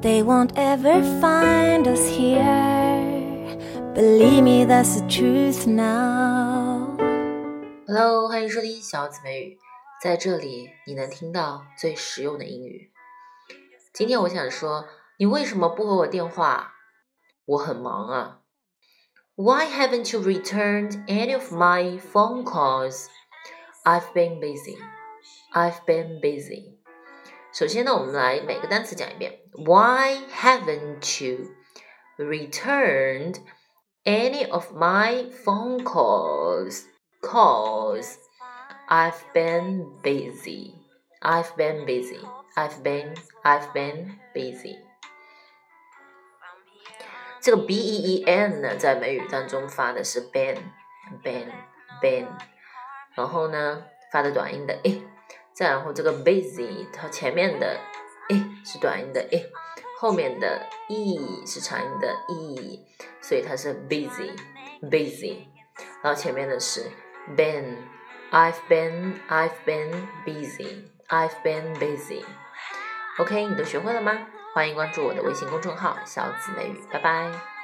[0.00, 3.56] They won't ever find us here.
[3.94, 6.96] Believe me, that's the truth now.
[7.86, 9.58] Hello，欢迎收听小紫美语，
[10.02, 12.90] 在这里你能听到最实用的英语。
[13.92, 14.84] 今天我想说，
[15.18, 16.74] 你为什么不回我电话？
[17.46, 18.40] 我很忙啊。
[19.34, 23.06] Why haven't you returned any of my phone calls?
[23.84, 24.76] I've been busy.
[25.52, 26.78] I've been busy.
[27.52, 29.40] 首先呢，我们来每个单词讲一遍。
[29.52, 31.54] Why haven't you
[32.18, 33.36] returned
[34.04, 36.84] any of my phone calls?
[37.22, 38.16] Calls.
[38.88, 40.74] I've been busy.
[41.20, 42.20] I've been busy.
[42.54, 44.76] I've been I've been busy.
[47.40, 50.58] 这个 b e e n 呢，在美语当中发的是 been
[51.22, 51.50] been
[52.02, 52.26] been，
[53.14, 55.02] 然后呢发的短音的 e。
[55.61, 57.79] 再然后这个 busy，它前面的
[58.29, 59.45] e 是短音的 e，
[59.99, 62.83] 后面的 e 是长音的 e，
[63.21, 64.35] 所以它是 busy
[64.81, 65.45] busy，
[66.01, 66.89] 然后前面的是
[67.37, 72.23] been，I've been I've been busy，I've been busy。
[73.19, 74.29] OK，你都学会了吗？
[74.55, 77.60] 欢迎关注我的微信公众号“小紫美语”，拜拜。